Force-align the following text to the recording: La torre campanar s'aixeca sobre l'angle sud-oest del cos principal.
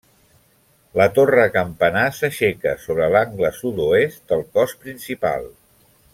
La 1.01 1.05
torre 1.17 1.43
campanar 1.57 2.05
s'aixeca 2.21 2.73
sobre 2.87 3.11
l'angle 3.17 3.53
sud-oest 3.59 4.25
del 4.33 4.43
cos 4.57 4.75
principal. 4.87 5.47